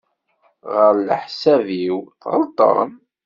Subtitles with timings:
[0.73, 2.91] Ɣef leḥsab-iw tɣelṭem.